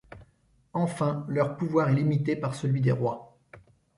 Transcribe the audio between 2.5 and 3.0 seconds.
celui des